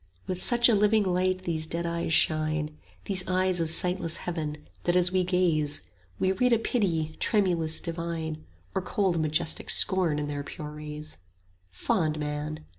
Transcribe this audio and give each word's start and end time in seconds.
With 0.25 0.41
such 0.41 0.67
a 0.67 0.73
living 0.73 1.03
light 1.03 1.43
these 1.43 1.67
dead 1.67 1.85
eyes 1.85 2.11
shine, 2.11 2.69
15 3.05 3.05
These 3.05 3.27
eyes 3.27 3.59
of 3.61 3.69
sightless 3.69 4.17
heaven, 4.17 4.57
that 4.85 4.95
as 4.95 5.11
we 5.11 5.23
gaze 5.23 5.83
We 6.17 6.31
read 6.31 6.53
a 6.53 6.57
pity, 6.57 7.15
tremulous, 7.19 7.79
divine, 7.79 8.43
Or 8.73 8.81
cold 8.81 9.21
majestic 9.21 9.69
scorn 9.69 10.17
in 10.17 10.25
their 10.25 10.41
pure 10.43 10.71
rays: 10.71 11.17
Fond 11.69 12.19
man! 12.19 12.65